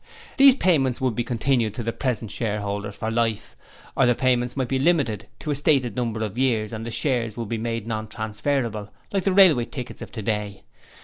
[0.37, 3.55] These payments would be continued to the present shareholders for life,
[3.95, 7.37] or the payments might be limited to a stated number of years and the shares
[7.37, 10.63] would be made non transferable, like the railway tickets of today.